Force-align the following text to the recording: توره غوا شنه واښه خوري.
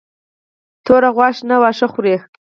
توره 0.85 1.09
غوا 1.15 1.27
شنه 1.37 1.55
واښه 1.61 1.87
خوري. 1.93 2.15